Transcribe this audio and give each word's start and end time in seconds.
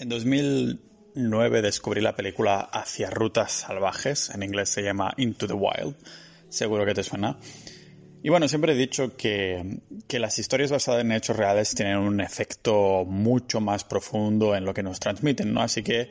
En 0.00 0.08
2009 0.08 1.60
descubrí 1.60 2.00
la 2.00 2.14
película 2.14 2.60
Hacia 2.60 3.10
Rutas 3.10 3.50
Salvajes, 3.50 4.30
en 4.30 4.44
inglés 4.44 4.68
se 4.68 4.82
llama 4.82 5.12
Into 5.16 5.48
the 5.48 5.54
Wild, 5.54 5.96
seguro 6.48 6.86
que 6.86 6.94
te 6.94 7.02
suena. 7.02 7.36
Y 8.22 8.28
bueno, 8.28 8.46
siempre 8.46 8.74
he 8.74 8.76
dicho 8.76 9.16
que, 9.16 9.80
que, 10.06 10.20
las 10.20 10.38
historias 10.38 10.70
basadas 10.70 11.00
en 11.00 11.10
hechos 11.10 11.36
reales 11.36 11.74
tienen 11.74 11.96
un 11.96 12.20
efecto 12.20 13.04
mucho 13.06 13.60
más 13.60 13.82
profundo 13.82 14.54
en 14.54 14.64
lo 14.64 14.72
que 14.72 14.84
nos 14.84 15.00
transmiten, 15.00 15.52
¿no? 15.52 15.62
Así 15.62 15.82
que, 15.82 16.08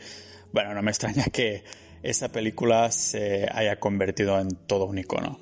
bueno, 0.52 0.74
no 0.74 0.82
me 0.82 0.92
extraña 0.92 1.24
que 1.32 1.64
esa 2.04 2.30
película 2.30 2.92
se 2.92 3.48
haya 3.50 3.80
convertido 3.80 4.38
en 4.38 4.50
todo 4.68 4.84
un 4.86 4.98
icono. 4.98 5.40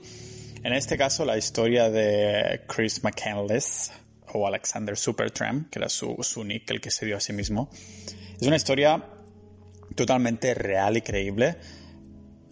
En 0.63 0.73
este 0.73 0.99
caso, 0.99 1.25
la 1.25 1.35
historia 1.35 1.89
de 1.89 2.61
Chris 2.67 3.03
McCandless, 3.03 3.91
o 4.33 4.45
Alexander 4.45 4.95
Supertramp, 4.95 5.71
que 5.71 5.79
era 5.79 5.89
su, 5.89 6.15
su 6.21 6.43
nick, 6.43 6.69
el 6.69 6.81
que 6.81 6.91
se 6.91 7.05
dio 7.05 7.17
a 7.17 7.19
sí 7.19 7.33
mismo, 7.33 7.69
es 8.39 8.47
una 8.47 8.55
historia 8.55 9.03
totalmente 9.95 10.53
real 10.53 10.97
y 10.97 11.01
creíble, 11.01 11.57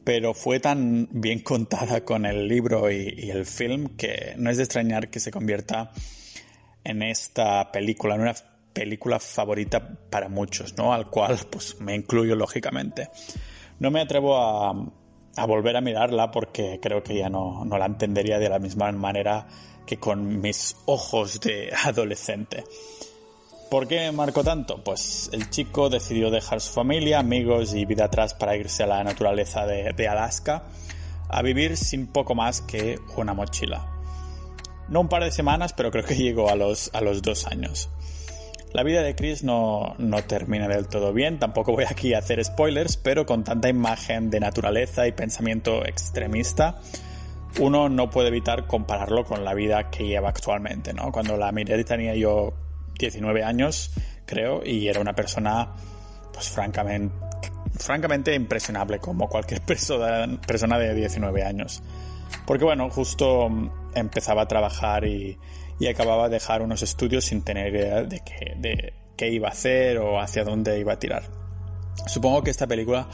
pero 0.04 0.34
fue 0.34 0.60
tan 0.60 1.08
bien 1.12 1.40
contada 1.44 2.04
con 2.04 2.26
el 2.26 2.48
libro 2.48 2.91
y, 2.91 3.30
el 3.30 3.46
film 3.46 3.96
que 3.98 4.34
no 4.38 4.50
es 4.50 4.58
de 4.58 4.64
extrañar 4.64 5.10
que 5.10 5.20
se 5.20 5.32
convierta 5.32 5.91
en 6.84 7.02
esta 7.02 7.72
película, 7.72 8.16
en 8.16 8.22
una 8.22 8.36
película 8.74 9.20
favorita 9.20 9.98
para 10.10 10.30
muchos, 10.30 10.77
¿no? 10.77 10.94
Al 10.94 11.10
cual 11.10 11.40
pues 11.50 11.80
me 11.80 11.96
incluyo 11.96 12.36
lógicamente. 12.36 13.10
No 13.80 13.91
me 13.91 14.02
atrevo 14.02 14.38
a, 14.38 14.74
volver 15.48 15.77
a 15.77 15.82
mirarla 15.82 16.32
porque 16.32 16.80
creo 16.82 17.04
que 17.04 17.18
ya 17.18 17.30
no 17.30 17.66
la 17.66 17.86
entendería 17.86 18.40
de 18.40 18.50
la 18.50 18.60
misma 18.60 18.91
manera 18.91 19.48
que 19.86 19.98
con 19.98 20.41
mis 20.41 20.76
ojos 20.86 21.40
de 21.41 21.72
adolescente. 21.84 22.63
¿Por 23.73 23.88
qué 23.88 24.12
marcó 24.12 24.44
tanto? 24.44 24.84
Pues 24.84 25.32
el 25.34 25.50
chico 25.50 25.90
decidió 25.90 26.30
dejar 26.30 26.62
su 26.62 26.72
familia, 26.72 27.18
amigos 27.18 27.73
y 27.73 27.86
vida 27.86 28.05
atrás 28.05 28.36
para 28.36 28.55
irse 28.55 28.84
a 28.84 28.86
la 28.86 29.04
naturaleza 29.04 29.66
de, 29.66 30.07
Alaska 30.07 30.66
a 31.27 31.41
vivir 31.41 31.76
sin 31.76 32.05
poco 32.05 32.35
más 32.35 32.62
que 32.62 32.99
una 33.18 33.34
mochila. 33.34 33.90
No 34.90 35.01
un 35.01 35.10
par 35.10 35.24
de 35.24 35.32
semanas, 35.32 35.74
pero 35.74 35.90
creo 35.90 36.05
que 36.05 36.13
llegó 36.24 36.51
a 36.51 36.55
los, 36.55 36.91
a 36.94 37.01
los 37.01 37.24
dos 37.24 37.48
años. 37.48 37.90
La 38.74 38.84
vida 38.84 39.01
de 39.01 39.16
Chris 39.16 39.44
no, 39.44 39.96
no, 39.98 40.24
termina 40.24 40.68
del 40.68 40.88
todo 40.88 41.12
bien, 41.12 41.40
tampoco 41.40 41.71
voy 41.71 41.85
aquí 41.90 42.13
a 42.13 42.20
hacer 42.20 42.46
spoilers, 42.46 42.98
pero 42.98 43.26
con 43.26 43.44
tanta 43.44 43.70
imagen 43.70 44.29
de 44.29 44.40
naturaleza 44.40 45.07
y 45.07 45.13
pensamiento 45.13 45.84
extremista, 45.84 46.79
uno 47.60 47.90
no 47.90 48.12
puede 48.12 48.27
evitar 48.27 48.68
compararlo 48.68 49.26
con 49.26 49.44
la 49.44 49.55
vida 49.55 49.90
que 49.90 50.05
lleva 50.05 50.29
actualmente, 50.29 50.94
¿no? 50.94 51.12
Cuando 51.12 51.38
la 51.38 51.51
miré 51.51 51.84
tenía 51.84 52.13
yo 52.13 52.54
19 52.98 53.44
años, 53.44 53.91
creo, 54.26 54.62
y 54.66 54.88
era 54.88 54.99
una 54.99 55.13
persona, 55.13 55.74
pues 56.34 56.49
francamente, 56.49 57.13
francamente 57.77 58.34
impresionable, 58.34 59.00
como 59.00 59.27
cualquier 59.27 59.62
persona, 59.66 60.77
de 60.77 60.94
19 60.94 61.44
años. 61.44 61.84
Porque 62.46 62.66
bueno, 62.66 62.90
justo 62.90 63.48
empezaba 63.94 64.44
a 64.44 64.47
trabajar 64.47 65.06
y, 65.06 65.38
y 65.80 65.88
acababa 65.88 66.30
de 66.30 66.35
dejar 66.35 66.62
unos 66.62 66.81
estudios 66.81 67.25
sin 67.25 67.44
tener 67.44 67.74
idea 67.74 68.03
de 68.03 68.19
qué, 68.22 68.56
de 68.58 68.94
qué 69.16 69.30
iba 69.30 69.50
a 69.50 69.52
hacer 69.52 69.97
o 70.00 70.19
hacia 70.19 70.44
dónde 70.44 70.80
iba 70.80 70.94
a 70.94 71.00
tirar. 71.00 71.24
Supongo 72.07 72.44
que 72.44 72.50
esta 72.50 72.68
película 72.68 73.07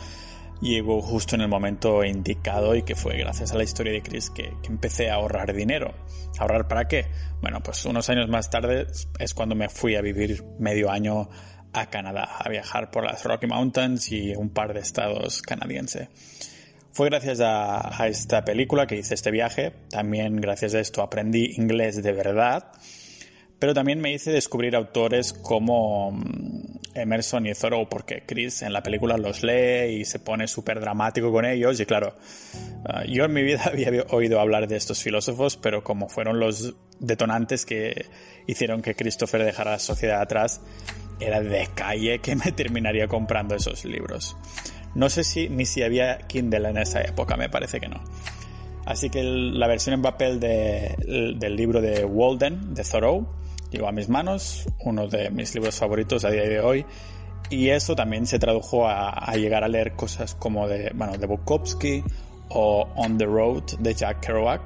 llegó 0.61 1.01
justo 1.01 1.35
en 1.35 1.41
el 1.41 1.47
momento 1.47 2.03
indicado 2.03 2.75
y 2.75 2.83
que 2.83 2.95
fue 2.95 3.17
gracias 3.17 3.51
a 3.51 3.57
la 3.57 3.63
historia 3.63 3.93
de 3.93 4.01
Chris 4.01 4.29
que, 4.29 4.53
empecé 4.63 5.09
a 5.09 5.15
ahorrar 5.15 5.53
dinero. 5.53 5.93
¿Ahorrar 6.37 6.67
para 6.67 6.87
qué? 6.87 7.07
Bueno, 7.41 7.61
pues 7.63 7.85
unos 7.85 8.09
años 8.09 8.29
más 8.29 8.49
tarde 8.49 8.87
es 9.19 9.33
cuando 9.33 9.55
me 9.55 9.69
fui 9.69 9.95
a 9.95 10.01
vivir 10.01 10.43
medio 10.59 10.91
año 10.91 11.29
a 11.73 11.89
Canadá, 11.89 12.23
a 12.39 12.49
viajar 12.49 12.91
por 12.91 13.05
las 13.05 13.23
Rocky 13.23 13.47
Mountains 13.47 14.11
y 14.11 14.35
un 14.35 14.49
par 14.49 14.73
de 14.73 14.79
estados 14.79 15.41
canadienses. 15.41 16.09
Fue 16.91 17.09
gracias 17.09 17.39
a, 17.39 18.01
a 18.01 18.07
esta 18.07 18.43
película 18.43 18.87
que 18.87 18.97
hice 18.97 19.13
este 19.13 19.31
viaje, 19.31 19.73
también 19.89 20.37
gracias 20.37 20.73
a 20.73 20.79
esto 20.79 21.01
aprendí 21.01 21.53
inglés 21.55 22.01
de 22.01 22.11
verdad, 22.11 22.71
pero 23.59 23.73
también 23.73 23.99
me 23.99 24.13
hice 24.13 24.31
descubrir 24.31 24.75
autores 24.75 25.33
como 25.33 26.11
mm, 26.11 26.79
Emerson 26.95 27.45
y 27.45 27.53
Thoreau 27.53 27.87
porque 27.89 28.23
Chris 28.25 28.61
en 28.61 28.73
la 28.73 28.81
película 28.81 29.17
los 29.17 29.43
lee 29.43 29.99
y 29.99 30.05
se 30.05 30.19
pone 30.19 30.47
súper 30.47 30.79
dramático 30.79 31.31
con 31.31 31.45
ellos 31.45 31.79
y 31.79 31.85
claro, 31.85 32.15
ah, 32.85 33.03
yo 33.05 33.25
en 33.25 33.33
mi 33.33 33.43
vida 33.43 33.63
había 33.65 34.03
oído 34.09 34.39
hablar 34.39 34.67
de 34.67 34.77
estos 34.77 35.03
filósofos, 35.03 35.57
pero 35.57 35.83
como 35.83 36.09
fueron 36.09 36.39
los 36.39 36.75
detonantes 36.99 37.65
que 37.65 38.05
hicieron 38.47 38.81
que 38.81 38.95
Christopher 38.95 39.43
dejara 39.43 39.71
la 39.71 39.79
sociedad 39.79 40.21
atrás, 40.21 40.61
era 41.19 41.41
de 41.41 41.67
calle 41.75 42.19
que 42.19 42.35
me 42.35 42.51
terminaría 42.51 43.07
comprando 43.07 43.55
esos 43.55 43.83
libros. 43.83 44.37
No 44.95 45.09
sé 45.09 45.23
si 45.23 45.49
ni 45.49 45.65
si 45.65 45.83
había 45.83 46.17
Kindle 46.19 46.69
en 46.69 46.77
esa 46.77 47.01
época, 47.01 47.35
me 47.37 47.49
parece 47.49 47.79
que 47.79 47.87
no. 47.87 48.03
Así 48.85 49.09
que 49.09 49.21
la 49.23 49.67
versión 49.67 49.93
en 49.93 50.01
papel 50.01 50.39
del 50.39 51.55
libro 51.55 51.81
de 51.81 52.05
Walden, 52.05 52.73
de 52.73 52.83
Thoreau, 52.83 53.27
llegó 53.71 53.87
a 53.87 53.91
mis 53.91 54.09
manos, 54.09 54.65
uno 54.79 55.07
de 55.07 55.29
mis 55.29 55.53
libros 55.55 55.77
favoritos 55.77 56.25
a 56.25 56.29
día 56.29 56.43
de 56.43 56.59
hoy, 56.59 56.85
y 57.49 57.69
eso 57.69 57.95
también 57.95 58.27
se 58.27 58.37
tradujo 58.37 58.87
a, 58.87 59.33
llegar 59.35 59.63
a 59.63 59.67
leer 59.67 59.93
cosas 59.93 60.35
como 60.35 60.67
de, 60.67 60.91
bueno, 60.93 61.17
de 61.17 61.25
Bukowski 61.25 62.03
o 62.49 62.87
On 62.95 63.17
the 63.17 63.25
Road 63.25 63.63
de 63.79 63.93
Jack 63.93 64.25
Kerouac, 64.25 64.61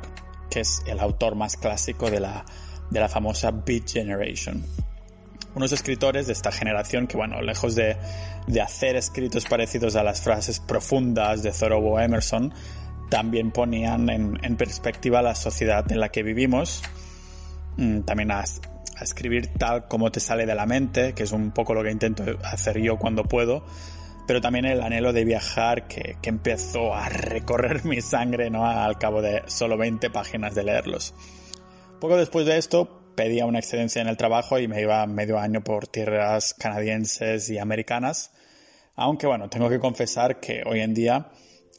que 0.49 0.61
es 0.61 0.81
el 0.85 0.99
autor 0.99 1.35
más 1.35 1.55
clásico 1.55 2.09
de 2.09 2.19
la, 2.19 2.43
de 2.89 2.99
la 2.99 3.07
famosa 3.07 3.51
Beat 3.51 3.89
Generation. 3.89 4.65
Unos 5.55 5.71
escritores 5.71 6.27
de 6.27 6.33
esta 6.33 6.51
generación 6.51 7.07
que, 7.07 7.15
bueno, 7.15 7.41
lejos 7.41 7.75
de, 7.75 7.95
de 8.47 8.61
hacer 8.61 8.95
escritos 8.95 9.45
parecidos 9.45 9.95
a 9.95 10.03
las 10.03 10.21
frases 10.21 10.59
profundas 10.59 11.43
de 11.43 11.51
Thoreau 11.51 11.85
o 11.85 11.99
Emerson, 11.99 12.53
también 13.09 13.51
ponían 13.51 14.09
en, 14.09 14.39
en 14.43 14.57
perspectiva 14.57 15.21
la 15.21 15.35
sociedad 15.35 15.89
en 15.91 15.99
la 15.99 16.09
que 16.09 16.23
vivimos, 16.23 16.81
mm, 17.77 18.01
también 18.01 18.31
a 18.31 18.43
escribir 19.03 19.53
tal 19.57 19.87
como 19.87 20.11
te 20.11 20.19
sale 20.19 20.45
de 20.45 20.55
la 20.55 20.65
mente, 20.65 21.13
que 21.13 21.23
es 21.23 21.31
un 21.31 21.51
poco 21.51 21.73
lo 21.73 21.83
que 21.83 21.91
intento 21.91 22.23
hacer 22.43 22.79
yo 22.79 22.97
cuando 22.97 23.23
puedo, 23.23 23.65
pero 24.27 24.41
también 24.41 24.65
el 24.65 24.81
anhelo 24.81 25.13
de 25.13 25.25
viajar 25.25 25.87
que, 25.87 26.17
que 26.21 26.29
empezó 26.29 26.93
a 26.93 27.09
recorrer 27.09 27.85
mi 27.85 28.01
sangre 28.01 28.49
¿no? 28.49 28.65
al 28.65 28.97
cabo 28.97 29.21
de 29.21 29.43
solo 29.47 29.77
20 29.77 30.09
páginas 30.09 30.55
de 30.55 30.63
leerlos. 30.63 31.13
Poco 31.99 32.17
después 32.17 32.45
de 32.45 32.57
esto 32.57 33.03
pedía 33.15 33.45
una 33.45 33.59
excedencia 33.59 34.01
en 34.01 34.07
el 34.07 34.17
trabajo 34.17 34.59
y 34.59 34.67
me 34.67 34.81
iba 34.81 35.05
medio 35.05 35.39
año 35.39 35.63
por 35.63 35.87
tierras 35.87 36.53
canadienses 36.53 37.49
y 37.49 37.57
americanas, 37.57 38.31
aunque 38.95 39.27
bueno, 39.27 39.49
tengo 39.49 39.69
que 39.69 39.79
confesar 39.79 40.39
que 40.39 40.63
hoy 40.65 40.81
en 40.81 40.93
día 40.93 41.31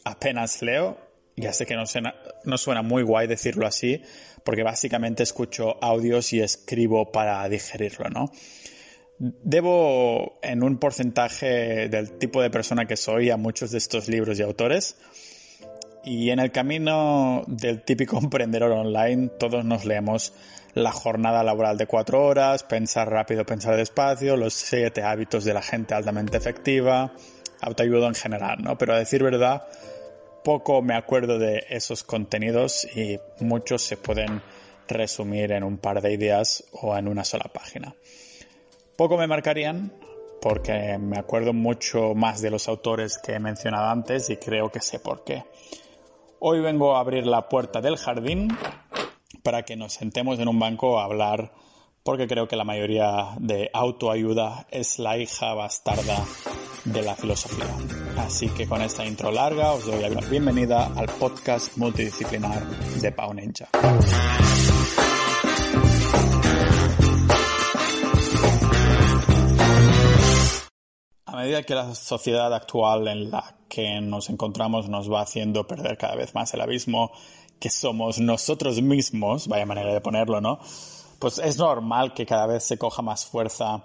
apenas 0.04 0.62
leo, 0.62 0.98
ya 1.36 1.52
sé 1.52 1.66
que 1.66 1.74
no 1.74 1.86
suena, 1.86 2.14
no 2.44 2.58
suena 2.58 2.82
muy 2.82 3.02
guay 3.02 3.26
decirlo 3.26 3.66
así, 3.66 4.02
porque 4.44 4.62
básicamente 4.62 5.22
escucho 5.22 5.82
audios 5.82 6.32
y 6.32 6.40
escribo 6.40 7.10
para 7.10 7.48
digerirlo, 7.48 8.08
¿no? 8.10 8.30
Debo 9.18 10.38
en 10.42 10.62
un 10.62 10.78
porcentaje 10.78 11.88
del 11.88 12.18
tipo 12.18 12.42
de 12.42 12.50
persona 12.50 12.86
que 12.86 12.96
soy 12.96 13.30
a 13.30 13.36
muchos 13.36 13.70
de 13.70 13.78
estos 13.78 14.08
libros 14.08 14.38
y 14.38 14.42
autores. 14.42 14.96
Y 16.04 16.30
en 16.30 16.38
el 16.38 16.52
camino 16.52 17.44
del 17.46 17.82
típico 17.82 18.18
emprendedor 18.22 18.72
online, 18.72 19.28
todos 19.38 19.64
nos 19.64 19.84
leemos 19.84 20.34
la 20.74 20.90
jornada 20.90 21.44
laboral 21.44 21.78
de 21.78 21.86
cuatro 21.86 22.24
horas, 22.24 22.64
pensar 22.64 23.08
rápido, 23.08 23.46
pensar 23.46 23.76
despacio, 23.76 24.36
los 24.36 24.52
siete 24.52 25.02
hábitos 25.02 25.44
de 25.44 25.54
la 25.54 25.62
gente 25.62 25.94
altamente 25.94 26.36
efectiva, 26.36 27.12
autoayuda 27.60 28.08
en 28.08 28.14
general, 28.14 28.58
¿no? 28.60 28.76
Pero 28.76 28.94
a 28.94 28.98
decir 28.98 29.22
verdad, 29.22 29.62
poco 30.44 30.82
me 30.82 30.94
acuerdo 30.94 31.38
de 31.38 31.64
esos 31.70 32.04
contenidos 32.04 32.86
y 32.94 33.18
muchos 33.40 33.82
se 33.82 33.96
pueden 33.96 34.42
resumir 34.86 35.52
en 35.52 35.64
un 35.64 35.78
par 35.78 36.02
de 36.02 36.12
ideas 36.12 36.64
o 36.72 36.96
en 36.96 37.08
una 37.08 37.24
sola 37.24 37.50
página. 37.52 37.94
Poco 38.96 39.16
me 39.16 39.26
marcarían 39.26 39.92
porque 40.42 40.98
me 40.98 41.18
acuerdo 41.18 41.54
mucho 41.54 42.14
más 42.14 42.42
de 42.42 42.50
los 42.50 42.68
autores 42.68 43.18
que 43.18 43.32
he 43.32 43.40
mencionado 43.40 43.88
antes 43.88 44.28
y 44.28 44.36
creo 44.36 44.70
que 44.70 44.80
sé 44.80 44.98
por 44.98 45.24
qué. 45.24 45.44
Hoy 46.38 46.60
vengo 46.60 46.94
a 46.94 47.00
abrir 47.00 47.26
la 47.26 47.48
puerta 47.48 47.80
del 47.80 47.96
jardín 47.96 48.48
para 49.42 49.62
que 49.62 49.76
nos 49.76 49.94
sentemos 49.94 50.38
en 50.38 50.48
un 50.48 50.58
banco 50.58 51.00
a 51.00 51.04
hablar 51.04 51.52
porque 52.02 52.26
creo 52.26 52.46
que 52.46 52.56
la 52.56 52.64
mayoría 52.64 53.28
de 53.38 53.70
autoayuda 53.72 54.66
es 54.70 54.98
la 54.98 55.16
hija 55.16 55.54
bastarda 55.54 56.22
de 56.84 57.02
la 57.02 57.14
filosofía. 57.14 57.66
Así 58.18 58.48
que 58.50 58.66
con 58.66 58.82
esta 58.82 59.04
intro 59.04 59.30
larga 59.30 59.72
os 59.72 59.86
doy 59.86 60.00
la 60.00 60.20
bienvenida 60.20 60.92
al 60.94 61.06
podcast 61.06 61.76
multidisciplinar 61.76 62.66
de 63.00 63.12
Pau 63.12 63.32
Ninja. 63.32 63.68
A 71.26 71.36
medida 71.36 71.62
que 71.62 71.74
la 71.74 71.94
sociedad 71.94 72.54
actual 72.54 73.08
en 73.08 73.30
la 73.30 73.56
que 73.68 74.00
nos 74.00 74.30
encontramos 74.30 74.88
nos 74.88 75.10
va 75.10 75.22
haciendo 75.22 75.66
perder 75.66 75.98
cada 75.98 76.14
vez 76.14 76.34
más 76.34 76.54
el 76.54 76.60
abismo 76.60 77.10
que 77.58 77.70
somos 77.70 78.18
nosotros 78.18 78.80
mismos, 78.82 79.48
vaya 79.48 79.66
manera 79.66 79.92
de 79.92 80.00
ponerlo, 80.00 80.40
¿no? 80.40 80.58
Pues 81.18 81.38
es 81.38 81.56
normal 81.58 82.12
que 82.12 82.26
cada 82.26 82.46
vez 82.46 82.64
se 82.64 82.76
coja 82.76 83.02
más 83.02 83.24
fuerza 83.24 83.84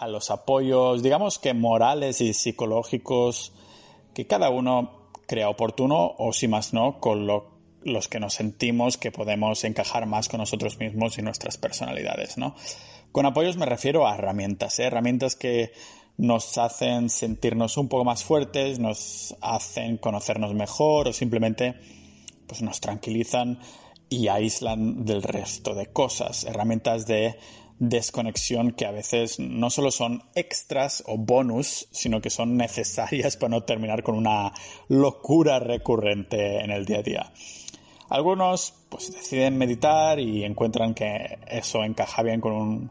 a 0.00 0.08
los 0.08 0.30
apoyos, 0.30 1.02
digamos 1.02 1.38
que 1.38 1.52
morales 1.52 2.22
y 2.22 2.32
psicológicos 2.32 3.52
que 4.14 4.26
cada 4.26 4.48
uno 4.48 5.10
crea 5.26 5.50
oportuno 5.50 6.14
o 6.16 6.32
si 6.32 6.48
más 6.48 6.72
no, 6.72 6.98
con 7.00 7.26
los 7.26 8.08
que 8.08 8.18
nos 8.18 8.32
sentimos 8.32 8.96
que 8.96 9.12
podemos 9.12 9.62
encajar 9.62 10.06
más 10.06 10.30
con 10.30 10.40
nosotros 10.40 10.78
mismos 10.78 11.18
y 11.18 11.22
nuestras 11.22 11.58
personalidades, 11.58 12.38
¿no? 12.38 12.56
Con 13.12 13.26
apoyos 13.26 13.58
me 13.58 13.66
refiero 13.66 14.06
a 14.06 14.14
herramientas, 14.14 14.78
¿eh? 14.78 14.84
herramientas 14.84 15.36
que 15.36 15.72
nos 16.16 16.56
hacen 16.56 17.10
sentirnos 17.10 17.76
un 17.76 17.88
poco 17.88 18.04
más 18.04 18.24
fuertes, 18.24 18.78
nos 18.78 19.36
hacen 19.42 19.98
conocernos 19.98 20.54
mejor 20.54 21.08
o 21.08 21.12
simplemente 21.12 21.74
pues 22.46 22.62
nos 22.62 22.80
tranquilizan 22.80 23.58
y 24.08 24.28
aíslan 24.28 25.04
del 25.04 25.22
resto 25.22 25.74
de 25.74 25.86
cosas, 25.92 26.44
herramientas 26.44 27.06
de 27.06 27.36
desconexión 27.80 28.70
que 28.70 28.86
a 28.86 28.92
veces 28.92 29.40
no 29.40 29.70
solo 29.70 29.90
son 29.90 30.22
extras 30.36 31.02
o 31.06 31.16
bonus, 31.18 31.88
sino 31.90 32.20
que 32.20 32.30
son 32.30 32.56
necesarias 32.56 33.36
para 33.36 33.50
no 33.50 33.62
terminar 33.64 34.04
con 34.04 34.14
una 34.14 34.52
locura 34.88 35.58
recurrente 35.58 36.60
en 36.62 36.70
el 36.70 36.84
día 36.86 36.98
a 36.98 37.02
día. 37.02 37.32
Algunos 38.08 38.74
pues 38.88 39.12
deciden 39.12 39.58
meditar 39.58 40.20
y 40.20 40.44
encuentran 40.44 40.94
que 40.94 41.38
eso 41.48 41.82
encaja 41.82 42.22
bien 42.22 42.40
con 42.40 42.52
un, 42.52 42.90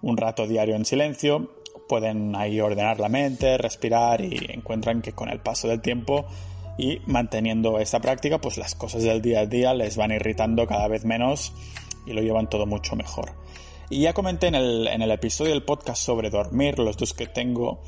un 0.00 0.16
rato 0.16 0.46
diario 0.46 0.76
en 0.76 0.86
silencio 0.86 1.58
pueden 1.88 2.36
ahí 2.36 2.60
ordenar 2.60 3.00
la 3.00 3.08
mente, 3.08 3.58
respirar 3.58 4.20
y 4.20 4.38
encuentran 4.50 5.02
que 5.02 5.12
con 5.12 5.30
el 5.30 5.40
paso 5.40 5.66
del 5.66 5.80
tiempo 5.80 6.26
y 6.76 7.00
manteniendo 7.06 7.80
esta 7.80 7.98
práctica, 7.98 8.40
pues 8.40 8.58
las 8.58 8.76
cosas 8.76 9.02
del 9.02 9.20
día 9.20 9.40
a 9.40 9.46
día 9.46 9.74
les 9.74 9.96
van 9.96 10.12
irritando 10.12 10.66
cada 10.66 10.86
vez 10.86 11.04
menos 11.04 11.52
y 12.06 12.12
lo 12.12 12.22
llevan 12.22 12.48
todo 12.48 12.66
mucho 12.66 12.94
mejor. 12.94 13.32
Y 13.90 14.00
ya 14.00 14.12
comenté 14.12 14.48
en 14.48 14.54
el, 14.54 14.86
en 14.86 15.00
el 15.00 15.10
episodio 15.10 15.52
del 15.52 15.64
podcast 15.64 16.02
sobre 16.02 16.28
dormir, 16.28 16.78
los 16.78 16.96
dos 16.98 17.14
que 17.14 17.26
tengo, 17.26 17.80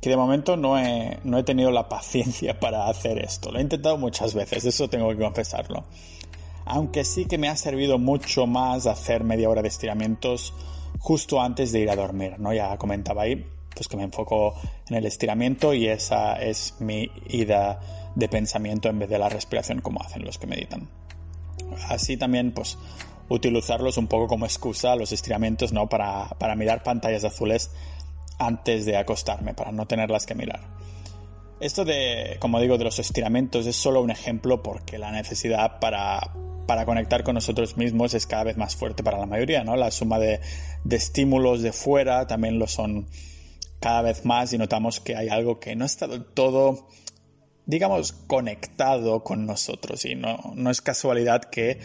que 0.00 0.10
de 0.10 0.16
momento 0.16 0.56
no 0.56 0.78
he, 0.78 1.18
no 1.24 1.38
he 1.38 1.42
tenido 1.42 1.70
la 1.70 1.88
paciencia 1.88 2.60
para 2.60 2.88
hacer 2.88 3.18
esto. 3.18 3.50
Lo 3.50 3.58
he 3.58 3.62
intentado 3.62 3.98
muchas 3.98 4.34
veces, 4.34 4.64
eso 4.64 4.88
tengo 4.88 5.08
que 5.10 5.18
confesarlo. 5.18 5.84
Aunque 6.64 7.04
sí 7.04 7.24
que 7.24 7.38
me 7.38 7.48
ha 7.48 7.56
servido 7.56 7.98
mucho 7.98 8.46
más 8.46 8.86
hacer 8.86 9.24
media 9.24 9.48
hora 9.48 9.62
de 9.62 9.68
estiramientos 9.68 10.54
justo 10.98 11.40
antes 11.40 11.72
de 11.72 11.80
ir 11.80 11.90
a 11.90 11.96
dormir, 11.96 12.38
¿no? 12.38 12.52
Ya 12.52 12.76
comentaba 12.76 13.22
ahí, 13.22 13.44
pues 13.74 13.88
que 13.88 13.96
me 13.96 14.04
enfoco 14.04 14.54
en 14.88 14.96
el 14.96 15.06
estiramiento 15.06 15.72
y 15.72 15.88
esa 15.88 16.34
es 16.34 16.74
mi 16.80 17.10
ida 17.28 17.80
de 18.14 18.28
pensamiento 18.28 18.88
en 18.88 18.98
vez 18.98 19.08
de 19.08 19.18
la 19.18 19.28
respiración 19.28 19.80
como 19.80 20.02
hacen 20.02 20.24
los 20.24 20.38
que 20.38 20.46
meditan. 20.46 20.88
Así 21.88 22.16
también, 22.16 22.52
pues, 22.52 22.76
utilizarlos 23.28 23.98
un 23.98 24.06
poco 24.06 24.26
como 24.26 24.46
excusa 24.46 24.96
los 24.96 25.12
estiramientos, 25.12 25.72
¿no? 25.72 25.88
Para, 25.88 26.28
para 26.38 26.56
mirar 26.56 26.82
pantallas 26.82 27.24
azules 27.24 27.70
antes 28.38 28.86
de 28.86 28.96
acostarme, 28.96 29.54
para 29.54 29.72
no 29.72 29.86
tenerlas 29.86 30.26
que 30.26 30.34
mirar. 30.34 30.60
Esto 31.60 31.84
de, 31.84 32.36
como 32.38 32.60
digo, 32.60 32.78
de 32.78 32.84
los 32.84 32.98
estiramientos 32.98 33.66
es 33.66 33.76
solo 33.76 34.00
un 34.00 34.10
ejemplo 34.10 34.62
porque 34.62 34.96
la 34.96 35.10
necesidad 35.10 35.80
para, 35.80 36.32
para 36.66 36.84
conectar 36.84 37.24
con 37.24 37.34
nosotros 37.34 37.76
mismos 37.76 38.14
es 38.14 38.26
cada 38.26 38.44
vez 38.44 38.56
más 38.56 38.76
fuerte 38.76 39.02
para 39.02 39.18
la 39.18 39.26
mayoría, 39.26 39.64
¿no? 39.64 39.74
La 39.74 39.90
suma 39.90 40.20
de, 40.20 40.40
estímulos 40.88 41.62
de 41.62 41.72
fuera 41.72 42.26
también 42.28 42.58
lo 42.58 42.68
son 42.68 43.08
cada 43.80 44.02
vez 44.02 44.24
más 44.24 44.52
y 44.52 44.58
notamos 44.58 45.00
que 45.00 45.16
hay 45.16 45.28
algo 45.28 45.58
que 45.58 45.74
no 45.74 45.84
está 45.84 46.06
del 46.06 46.24
todo, 46.24 46.88
digamos, 47.66 48.12
conectado 48.12 49.24
con 49.24 49.44
nosotros 49.44 50.04
y 50.04 50.14
no, 50.14 50.52
no 50.54 50.70
es 50.70 50.80
casualidad 50.80 51.42
que 51.44 51.80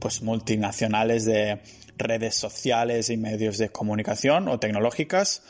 pues 0.00 0.22
multinacionales 0.22 1.24
de 1.24 1.60
redes 1.96 2.34
sociales 2.34 3.10
y 3.10 3.16
medios 3.16 3.58
de 3.58 3.68
comunicación 3.68 4.48
o 4.48 4.58
tecnológicas 4.58 5.42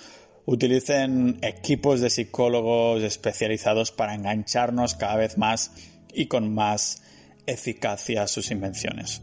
utilicen 0.44 1.38
equipos 1.43 2.00
de 2.00 2.11
psicólogos 2.11 3.02
especializados 3.02 3.93
para 3.93 4.14
engancharnos 4.14 4.97
cada 4.97 5.17
vez 5.17 5.38
más 5.38 5.73
y 6.12 6.26
con 6.26 6.52
más 6.52 7.02
eficacia 7.47 8.26
sus 8.26 8.50
invenciones. 8.50 9.23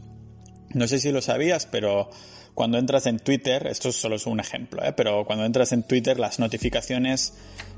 No 0.70 0.86
sé 0.86 0.98
si 0.98 1.12
lo 1.12 1.22
sabías, 1.22 1.66
pero 1.66 2.10
cuando 2.54 2.78
entras 2.78 3.06
en 3.06 3.18
Twitter, 3.18 3.66
esto 3.66 3.92
solo 3.92 4.16
es 4.16 4.26
un 4.26 4.40
ejemplo, 4.40 4.82
¿eh? 4.84 4.92
pero 4.92 5.24
cuando 5.24 5.44
entras 5.44 5.72
en 5.72 5.82
Twitter 5.82 6.18
las 6.18 6.38
notificaciones 6.38 7.34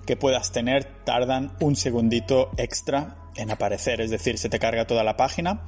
que 0.06 0.16
puedas 0.16 0.52
tener 0.52 1.04
tardan 1.04 1.52
un 1.60 1.76
segundito 1.76 2.50
extra 2.56 3.16
en 3.36 3.50
aparecer, 3.50 4.00
es 4.00 4.10
decir, 4.10 4.38
se 4.38 4.48
te 4.48 4.58
carga 4.58 4.86
toda 4.86 5.04
la 5.04 5.16
página 5.16 5.66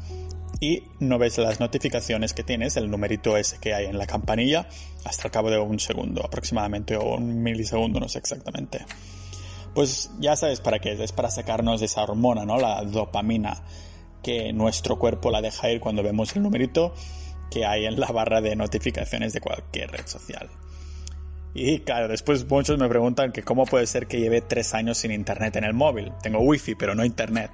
y 0.63 0.85
no 1.01 1.19
ves 1.19 1.39
las 1.39 1.59
notificaciones 1.59 2.35
que 2.35 2.45
tienes, 2.45 2.77
el 2.77 2.89
numerito 2.89 3.37
ese 3.37 3.59
que 3.59 3.75
hay 3.75 3.87
en 3.87 3.99
la 3.99 4.07
campanilla, 4.07 4.69
hasta 5.05 5.27
el 5.27 5.33
cabo 5.33 5.51
de 5.51 5.59
un 5.59 5.81
segundo 5.81 6.25
aproximadamente 6.25 6.97
o 6.97 7.17
un 7.17 7.43
milisegundo, 7.43 7.99
no 7.99 8.09
sé 8.09 8.19
exactamente. 8.19 8.87
Pues 9.75 10.13
ya 10.21 10.37
sabes 10.37 10.61
para 10.61 10.79
qué 10.79 10.93
es, 10.93 11.01
es 11.01 11.11
para 11.11 11.33
sacarnos 11.33 11.83
esa 11.83 12.05
hormona, 12.05 12.45
¿no? 12.45 12.59
La 12.59 12.85
dopamina 12.85 13.61
que 14.23 14.53
nuestro 14.53 15.01
cuerpo 15.01 15.33
la 15.33 15.43
deja 15.43 15.69
ir 15.69 15.81
cuando 15.81 16.05
vemos 16.05 16.37
el 16.37 16.45
numerito 16.45 16.95
que 17.51 17.67
hay 17.67 17.87
en 17.87 17.99
la 17.99 18.13
barra 18.13 18.41
de 18.41 18.55
notificaciones 18.55 19.33
de 19.33 19.41
cualquier 19.41 19.91
red 19.91 20.07
social. 20.07 20.49
Y 21.55 21.81
claro, 21.81 22.07
después 22.07 22.49
muchos 22.49 22.79
me 22.79 22.89
preguntan 22.89 23.33
que 23.33 23.43
cómo 23.43 23.67
puede 23.67 23.89
ser 23.89 24.07
que 24.07 24.21
lleve 24.21 24.43
tres 24.43 24.75
años 24.75 24.99
sin 24.99 25.11
internet 25.11 25.57
en 25.57 25.65
el 25.65 25.75
móvil. 25.75 26.13
Tengo 26.23 26.39
wifi, 26.39 26.77
pero 26.77 26.95
no 26.95 27.05
internet. 27.05 27.51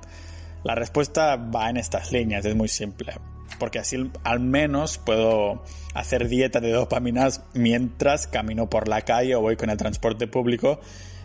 La 0.69 0.75
respuesta 0.75 1.37
va 1.37 1.71
en 1.71 1.79
estas 1.79 2.13
líneas, 2.13 2.45
es 2.45 2.55
muy 2.55 2.69
simple. 2.69 3.15
Porque 3.59 3.79
así 3.79 3.97
al 4.23 4.41
menos 4.41 4.99
puedo 4.99 5.65
hacer 5.95 6.29
dieta 6.29 6.61
de 6.61 6.73
dopaminas 6.73 7.43
mientras 7.55 8.27
camino 8.27 8.69
por 8.69 8.87
la 8.87 9.01
calle 9.01 9.35
o 9.35 9.41
voy 9.41 9.57
con 9.57 9.71
el 9.71 9.79
transporte 9.79 10.27
público 10.27 10.79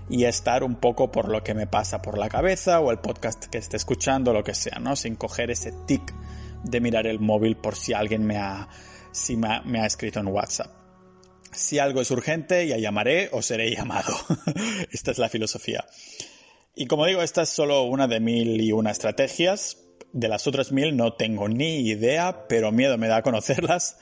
y 0.10 0.24
estar 0.24 0.64
un 0.64 0.76
poco 0.76 1.12
por 1.12 1.28
lo 1.28 1.44
que 1.44 1.56
me 1.56 1.68
pasa 1.68 2.02
por 2.02 2.18
la 2.18 2.30
cabeza 2.30 2.80
o 2.80 2.90
el 2.90 3.00
podcast 3.00 3.48
que 3.48 3.58
esté 3.58 3.76
escuchando, 3.76 4.32
lo 4.32 4.46
que 4.46 4.56
sea, 4.56 4.80
¿no? 4.80 4.96
Sin 4.96 5.18
coger 5.18 5.52
ese 5.52 5.74
tic 5.88 6.14
de 6.64 6.80
mirar 6.80 7.06
el 7.06 7.20
móvil 7.20 7.58
por 7.58 7.76
si 7.76 7.92
alguien 7.92 8.26
me 8.26 8.38
ha, 8.38 8.70
si 9.12 9.36
me 9.36 9.82
ha, 9.82 9.86
escrito 9.86 10.22
en 10.22 10.28
WhatsApp. 10.28 10.72
Si 11.52 11.80
algo 11.80 12.00
es 12.00 12.10
urgente, 12.12 12.66
ya 12.66 12.78
llamaré 12.78 13.28
o 13.34 13.42
seré 13.42 13.70
llamado. 13.76 14.16
esta 14.90 15.12
es 15.12 15.18
la 15.18 15.28
filosofía. 15.28 15.84
Y 16.76 16.88
como 16.88 17.06
digo, 17.06 17.22
esta 17.22 17.44
es 17.44 17.50
solo 17.50 17.84
una 17.84 18.08
de 18.08 18.20
mil 18.20 18.60
y 18.60 18.72
una 18.72 18.92
estrategias. 18.92 19.78
De 20.12 20.28
las 20.28 20.48
otras 20.48 20.72
mil 20.72 20.98
no 20.98 21.14
tengo 21.14 21.48
ni 21.48 21.82
idea, 21.82 22.48
pero 22.48 22.72
miedo 22.72 22.98
me 22.98 23.08
da 23.08 23.18
a 23.18 23.22
conocerlas. 23.22 23.98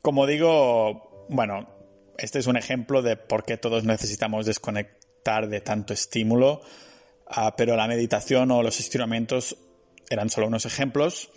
Como 0.00 0.26
digo, 0.26 1.26
bueno, 1.28 1.68
este 2.16 2.38
es 2.38 2.46
un 2.46 2.56
ejemplo 2.56 3.02
de 3.02 3.16
por 3.16 3.44
qué 3.44 3.56
todos 3.56 3.84
necesitamos 3.84 4.46
desconectar 4.46 5.48
de 5.48 5.60
tanto 5.60 5.92
estímulo, 5.92 6.62
ah, 7.26 7.54
pero 7.56 7.76
la 7.76 7.88
meditación 7.88 8.50
o 8.52 8.62
los 8.62 8.78
estiramientos 8.78 9.56
eran 10.08 10.30
solo 10.30 10.46
unos 10.46 10.66
ejemplos. 10.66 11.30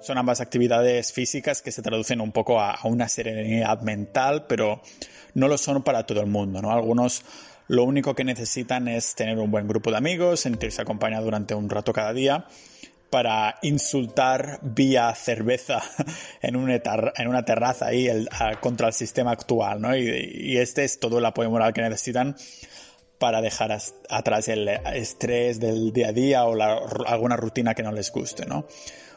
Son 0.00 0.16
ambas 0.16 0.40
actividades 0.40 1.12
físicas 1.12 1.60
que 1.60 1.72
se 1.72 1.82
traducen 1.82 2.20
un 2.20 2.32
poco 2.32 2.60
a, 2.60 2.78
una 2.84 3.08
serenidad 3.08 3.82
mental, 3.82 4.46
pero 4.46 4.80
no 5.34 5.48
lo 5.48 5.58
son 5.58 5.82
para 5.82 6.06
todo 6.06 6.20
el 6.20 6.26
mundo, 6.26 6.62
¿no? 6.62 6.72
Algunos 6.72 7.22
lo 7.68 7.84
único 7.84 8.14
que 8.14 8.24
necesitan 8.24 8.88
es 8.88 9.14
tener 9.14 9.38
un 9.38 9.50
buen 9.50 9.68
grupo 9.68 9.90
de 9.90 9.98
amigos, 9.98 10.40
sentirse 10.40 10.82
acompañado 10.82 11.24
durante 11.24 11.54
un 11.54 11.68
rato 11.68 11.92
cada 11.92 12.12
día 12.12 12.46
para 13.10 13.58
insultar 13.62 14.58
vía 14.62 15.14
cerveza 15.14 15.82
en 16.42 16.56
una, 16.56 17.44
terraza 17.44 17.86
ahí 17.86 18.08
contra 18.60 18.88
el 18.88 18.92
sistema 18.92 19.32
actual, 19.32 19.80
¿no? 19.80 19.96
Y, 19.96 20.08
y, 20.34 20.58
este 20.58 20.84
es 20.84 20.98
todo 20.98 21.18
el 21.18 21.24
apoyo 21.24 21.50
moral 21.50 21.72
que 21.72 21.82
necesitan 21.82 22.36
para 23.18 23.40
dejar 23.40 23.76
atrás 24.08 24.48
el 24.48 24.68
estrés 24.68 25.58
del 25.58 25.92
día 25.92 26.08
a 26.08 26.12
día 26.12 26.44
o 26.44 26.54
alguna 27.06 27.36
rutina 27.36 27.74
que 27.74 27.82
no 27.82 27.92
les 27.92 28.12
guste, 28.12 28.46
¿no? 28.46 28.66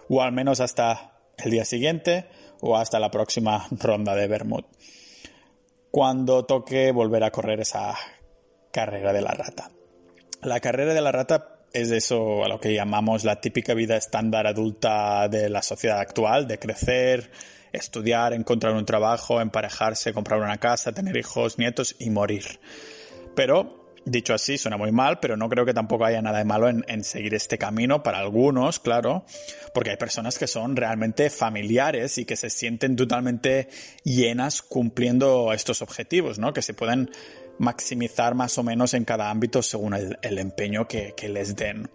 O 0.09 0.21
al 0.21 0.31
menos 0.31 0.59
hasta 0.59 1.19
el 1.37 1.51
día 1.51 1.65
siguiente 1.65 2.25
o 2.61 2.77
hasta 2.77 2.99
la 2.99 3.11
próxima 3.11 3.67
ronda 3.71 4.15
de 4.15 4.27
Bermud. 4.27 4.63
Cuando 5.91 6.45
toque 6.45 6.91
volver 6.91 7.23
a 7.23 7.31
correr 7.31 7.59
esa 7.59 7.95
carrera 8.71 9.13
de 9.13 9.21
la 9.21 9.31
rata. 9.31 9.71
La 10.41 10.59
carrera 10.59 10.93
de 10.93 11.01
la 11.01 11.11
rata 11.11 11.59
es 11.73 11.91
eso 11.91 12.43
a 12.43 12.47
lo 12.47 12.59
que 12.59 12.73
llamamos 12.73 13.23
la 13.23 13.39
típica 13.39 13.73
vida 13.73 13.95
estándar 13.95 14.47
adulta 14.47 15.27
de 15.29 15.49
la 15.49 15.61
sociedad 15.61 15.99
actual, 15.99 16.47
de 16.47 16.59
crecer, 16.59 17.31
estudiar, 17.71 18.33
encontrar 18.33 18.73
un 18.73 18.85
trabajo, 18.85 19.39
emparejarse, 19.39 20.13
comprar 20.13 20.39
una 20.39 20.57
casa, 20.57 20.91
tener 20.91 21.15
hijos, 21.15 21.57
nietos 21.57 21.95
y 21.99 22.09
morir. 22.09 22.59
Pero 23.35 23.81
Dicho 24.03 24.33
así, 24.33 24.57
suena 24.57 24.77
muy 24.77 24.91
mal, 24.91 25.19
pero 25.19 25.37
no 25.37 25.47
creo 25.47 25.63
que 25.63 25.75
tampoco 25.75 26.05
haya 26.05 26.23
nada 26.23 26.39
de 26.39 26.45
malo 26.45 26.67
en, 26.69 27.03
seguir 27.03 27.35
este 27.35 27.59
camino 27.59 28.01
para 28.01 28.17
algunos, 28.17 28.79
claro, 28.79 29.25
porque 29.75 29.91
hay 29.91 29.97
personas 29.97 30.39
que 30.39 30.47
son 30.47 30.75
realmente 30.75 31.29
familiares 31.29 32.17
y 32.17 32.25
que 32.25 32.35
se 32.35 32.49
sienten 32.49 32.95
totalmente 32.95 33.69
llenas 34.03 34.63
cumpliendo 34.63 35.53
estos 35.53 35.83
objetivos, 35.83 36.39
¿no? 36.39 36.51
Que 36.51 36.63
se 36.63 36.73
pueden 36.73 37.11
maximizar 37.61 38.33
más 38.33 38.57
o 38.57 38.63
menos 38.63 38.95
en 38.95 39.05
cada 39.05 39.29
ámbito 39.29 39.61
según 39.61 39.93
el, 39.93 40.37
empeño 40.39 40.87
que, 40.87 41.13
les 41.29 41.55
den. 41.55 41.89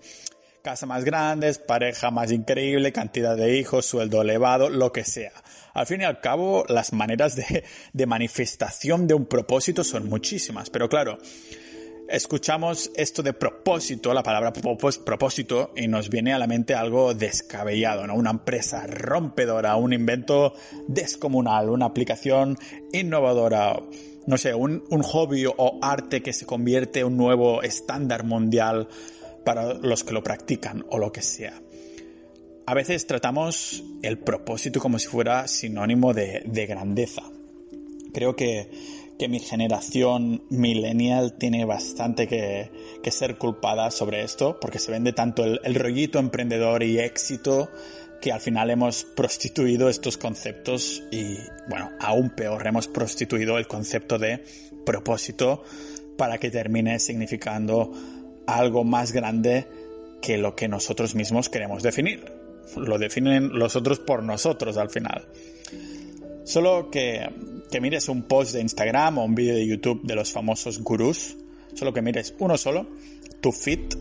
casa 0.62 0.86
más 0.86 1.04
grande, 1.04 1.52
pareja 1.54 2.10
más 2.10 2.30
increíble, 2.30 2.92
cantidad 2.92 3.36
de 3.36 3.58
hijos, 3.58 3.84
sueldo 3.84 4.22
elevado, 4.22 4.70
lo 4.70 4.92
que 4.92 5.04
sea. 5.04 5.32
Al 5.74 5.86
fin 5.86 6.02
y 6.02 6.04
al 6.04 6.20
cabo, 6.20 6.64
las 6.68 6.92
maneras 6.92 7.34
de, 7.34 7.64
de 7.92 8.06
manifestación 8.06 9.08
de 9.08 9.14
un 9.14 9.26
propósito 9.26 9.82
son 9.82 10.08
muchísimas, 10.08 10.70
pero 10.70 10.88
claro, 10.88 11.18
escuchamos 12.08 12.92
esto 12.94 13.24
de 13.24 13.32
propósito, 13.32 14.14
la 14.14 14.22
palabra 14.22 14.52
propósito, 14.52 15.72
y 15.76 15.88
nos 15.88 16.08
viene 16.08 16.32
a 16.32 16.38
la 16.38 16.46
mente 16.46 16.74
algo 16.74 17.12
descabellado, 17.12 18.06
¿no? 18.06 18.14
Una 18.14 18.30
empresa 18.30 18.86
rompedora, 18.86 19.74
un 19.74 19.92
invento 19.92 20.54
descomunal, 20.86 21.70
una 21.70 21.86
aplicación 21.86 22.56
innovadora, 22.92 23.76
no 24.26 24.38
sé, 24.38 24.54
un, 24.54 24.84
un 24.90 25.02
hobby 25.02 25.46
o 25.46 25.78
arte 25.82 26.22
que 26.22 26.32
se 26.32 26.46
convierte 26.46 27.00
en 27.00 27.06
un 27.06 27.16
nuevo 27.16 27.62
estándar 27.62 28.24
mundial 28.24 28.88
para 29.44 29.74
los 29.74 30.04
que 30.04 30.12
lo 30.12 30.22
practican 30.22 30.84
o 30.90 30.98
lo 30.98 31.12
que 31.12 31.22
sea. 31.22 31.60
A 32.66 32.74
veces 32.74 33.06
tratamos 33.06 33.84
el 34.02 34.18
propósito 34.18 34.80
como 34.80 34.98
si 34.98 35.06
fuera 35.06 35.46
sinónimo 35.46 36.12
de, 36.12 36.42
de 36.46 36.66
grandeza. 36.66 37.22
Creo 38.12 38.34
que 38.34 38.68
que 39.18 39.28
mi 39.28 39.40
generación 39.40 40.42
millennial 40.50 41.34
tiene 41.34 41.64
bastante 41.64 42.26
que, 42.26 42.70
ser 43.10 43.38
culpada 43.38 43.90
sobre 43.90 44.22
esto, 44.22 44.58
porque 44.60 44.78
se 44.78 44.90
vende 44.90 45.12
tanto 45.12 45.44
el, 45.44 45.60
el, 45.64 45.74
rollito 45.74 46.18
emprendedor 46.18 46.82
y 46.82 46.98
éxito 46.98 47.70
que 48.20 48.32
al 48.32 48.40
final 48.40 48.70
hemos 48.70 49.04
prostituido 49.04 49.88
estos 49.88 50.16
conceptos 50.16 51.02
y, 51.10 51.36
bueno, 51.68 51.90
aún 52.00 52.30
peor, 52.30 52.66
hemos 52.66 52.88
prostituido 52.88 53.58
el 53.58 53.66
concepto 53.66 54.18
de 54.18 54.42
propósito 54.84 55.62
para 56.16 56.38
que 56.38 56.50
termine 56.50 56.98
significando 56.98 57.92
algo 58.46 58.84
más 58.84 59.12
grande 59.12 59.66
que 60.22 60.38
lo 60.38 60.56
que 60.56 60.68
nosotros 60.68 61.14
mismos 61.14 61.48
queremos 61.48 61.82
definir. 61.82 62.32
Lo 62.76 62.98
definen 62.98 63.50
los 63.58 63.76
otros 63.76 64.00
por 64.00 64.22
nosotros 64.22 64.76
al 64.76 64.90
final. 64.90 65.28
Solo 66.44 66.90
que, 66.90 67.28
que 67.70 67.80
mires 67.80 68.08
un 68.08 68.22
post 68.22 68.54
de 68.54 68.60
Instagram 68.60 69.18
o 69.18 69.24
un 69.24 69.34
vídeo 69.34 69.54
de 69.54 69.66
YouTube 69.66 70.02
de 70.04 70.14
los 70.14 70.32
famosos 70.32 70.80
gurús, 70.80 71.36
solo 71.74 71.92
que 71.92 72.02
mires 72.02 72.34
uno 72.38 72.56
solo, 72.56 72.88
tu 73.40 73.52
feed, 73.52 73.94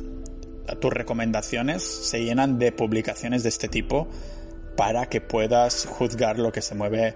tus 0.80 0.92
recomendaciones 0.92 1.84
se 1.84 2.24
llenan 2.24 2.60
de 2.60 2.72
publicaciones 2.72 3.44
de 3.44 3.50
este 3.50 3.68
tipo 3.68 4.08
para 4.76 5.08
que 5.08 5.22
puedas 5.22 5.86
juzgar 5.86 6.40
lo 6.40 6.52
que 6.52 6.62
se 6.62 6.76
mueve 6.76 7.16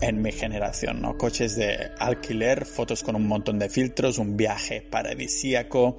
en 0.00 0.20
mi 0.20 0.32
generación, 0.32 1.00
¿no? 1.00 1.16
Coches 1.16 1.56
de 1.56 1.90
alquiler, 1.98 2.66
fotos 2.66 3.02
con 3.02 3.16
un 3.16 3.26
montón 3.26 3.58
de 3.58 3.68
filtros, 3.68 4.18
un 4.18 4.36
viaje 4.36 4.82
paradisíaco, 4.82 5.96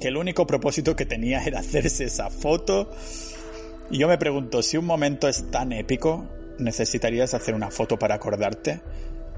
que 0.00 0.08
el 0.08 0.16
único 0.16 0.46
propósito 0.46 0.96
que 0.96 1.06
tenía 1.06 1.42
era 1.44 1.60
hacerse 1.60 2.04
esa 2.04 2.30
foto. 2.30 2.90
Y 3.90 3.98
yo 3.98 4.08
me 4.08 4.18
pregunto, 4.18 4.62
si 4.62 4.76
un 4.76 4.84
momento 4.84 5.28
es 5.28 5.50
tan 5.50 5.72
épico, 5.72 6.28
necesitarías 6.58 7.34
hacer 7.34 7.54
una 7.54 7.70
foto 7.70 7.98
para 7.98 8.16
acordarte, 8.16 8.80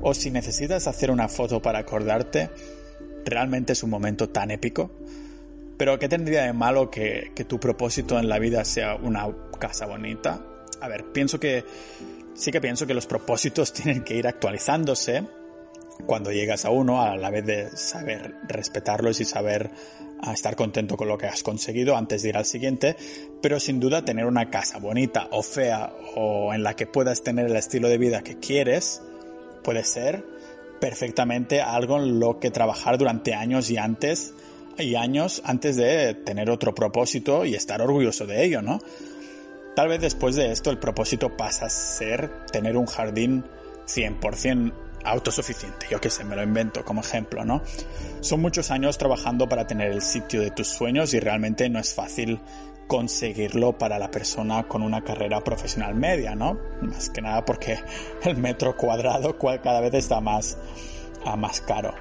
o 0.00 0.14
si 0.14 0.30
necesitas 0.30 0.86
hacer 0.88 1.10
una 1.10 1.28
foto 1.28 1.62
para 1.62 1.78
acordarte, 1.80 2.50
realmente 3.24 3.72
es 3.74 3.82
un 3.82 3.90
momento 3.90 4.28
tan 4.28 4.50
épico. 4.50 4.90
Pero 5.76 5.98
¿qué 5.98 6.08
tendría 6.08 6.44
de 6.44 6.52
malo 6.52 6.90
que, 6.90 7.32
que 7.34 7.44
tu 7.44 7.58
propósito 7.58 8.18
en 8.18 8.28
la 8.28 8.38
vida 8.38 8.64
sea 8.64 8.94
una 8.94 9.26
casa 9.58 9.86
bonita? 9.86 10.44
A 10.80 10.88
ver, 10.88 11.12
pienso 11.12 11.40
que 11.40 11.64
sí 12.34 12.50
que 12.50 12.60
pienso 12.60 12.86
que 12.86 12.94
los 12.94 13.06
propósitos 13.06 13.72
tienen 13.74 14.04
que 14.04 14.14
ir 14.14 14.26
actualizándose 14.26 15.24
cuando 16.06 16.32
llegas 16.32 16.64
a 16.64 16.70
uno, 16.70 17.02
a 17.02 17.16
la 17.16 17.30
vez 17.30 17.46
de 17.46 17.76
saber 17.76 18.34
respetarlos 18.48 19.20
y 19.20 19.24
saber 19.24 19.70
a 20.20 20.32
estar 20.32 20.56
contento 20.56 20.96
con 20.96 21.08
lo 21.08 21.18
que 21.18 21.26
has 21.26 21.42
conseguido 21.42 21.96
antes 21.96 22.22
de 22.22 22.30
ir 22.30 22.36
al 22.36 22.44
siguiente, 22.44 22.96
pero 23.42 23.60
sin 23.60 23.78
duda 23.78 24.04
tener 24.04 24.26
una 24.26 24.50
casa 24.50 24.78
bonita 24.78 25.28
o 25.30 25.42
fea 25.42 25.92
o 26.16 26.52
en 26.54 26.62
la 26.62 26.74
que 26.74 26.86
puedas 26.86 27.22
tener 27.22 27.46
el 27.46 27.56
estilo 27.56 27.88
de 27.88 27.98
vida 27.98 28.22
que 28.22 28.38
quieres 28.38 29.02
puede 29.62 29.84
ser 29.84 30.24
perfectamente 30.80 31.60
algo 31.60 31.98
en 31.98 32.18
lo 32.18 32.40
que 32.40 32.50
trabajar 32.50 32.98
durante 32.98 33.34
años 33.34 33.70
y 33.70 33.76
antes 33.76 34.34
y 34.78 34.94
años 34.94 35.42
antes 35.44 35.76
de 35.76 36.14
tener 36.14 36.50
otro 36.50 36.74
propósito 36.74 37.44
y 37.44 37.54
estar 37.54 37.80
orgulloso 37.82 38.26
de 38.26 38.44
ello, 38.44 38.62
¿no? 38.62 38.80
Tal 39.74 39.88
vez 39.88 40.00
después 40.00 40.36
de 40.36 40.52
esto 40.52 40.70
el 40.70 40.78
propósito 40.78 41.36
pasa 41.36 41.66
a 41.66 41.70
ser 41.70 42.46
tener 42.46 42.76
un 42.76 42.86
jardín 42.86 43.44
100% 43.86 44.72
autosuficiente, 45.04 45.86
yo 45.90 46.00
que 46.00 46.08
sé, 46.08 46.24
me 46.24 46.34
lo 46.34 46.42
invento 46.42 46.84
como 46.84 47.02
ejemplo, 47.02 47.44
¿no? 47.44 47.62
Son 48.20 48.40
muchos 48.40 48.70
años 48.70 48.96
trabajando 48.96 49.48
para 49.48 49.66
tener 49.66 49.92
el 49.92 50.00
sitio 50.00 50.40
de 50.40 50.50
tus 50.50 50.68
sueños 50.68 51.12
y 51.12 51.20
realmente 51.20 51.68
no 51.68 51.78
es 51.78 51.92
fácil 51.92 52.40
conseguirlo 52.86 53.76
para 53.76 53.98
la 53.98 54.10
persona 54.10 54.66
con 54.66 54.82
una 54.82 55.02
carrera 55.02 55.42
profesional 55.42 55.94
media, 55.94 56.34
¿no? 56.34 56.58
Más 56.80 57.10
que 57.10 57.20
nada 57.20 57.44
porque 57.44 57.78
el 58.22 58.36
metro 58.36 58.76
cuadrado 58.76 59.36
cada 59.38 59.80
vez 59.80 59.94
está 59.94 60.20
más, 60.20 60.56
ah, 61.24 61.36
más 61.36 61.60
caro. 61.60 61.94